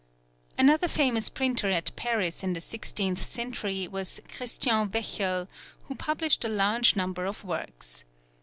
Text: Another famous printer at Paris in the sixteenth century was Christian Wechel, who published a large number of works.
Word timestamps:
Another 0.57 0.87
famous 0.87 1.29
printer 1.29 1.69
at 1.69 1.95
Paris 1.95 2.41
in 2.41 2.53
the 2.53 2.59
sixteenth 2.59 3.23
century 3.23 3.87
was 3.87 4.19
Christian 4.35 4.89
Wechel, 4.89 5.47
who 5.83 5.93
published 5.93 6.43
a 6.43 6.49
large 6.49 6.95
number 6.95 7.27
of 7.27 7.43
works. 7.43 8.03